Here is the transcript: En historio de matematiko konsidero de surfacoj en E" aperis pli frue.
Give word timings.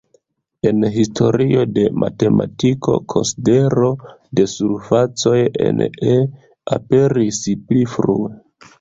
En 0.69 0.85
historio 0.95 1.65
de 1.75 1.83
matematiko 2.05 2.97
konsidero 3.15 3.93
de 4.41 4.49
surfacoj 4.57 5.37
en 5.69 5.87
E" 5.93 6.19
aperis 6.81 7.47
pli 7.65 7.91
frue. 7.97 8.37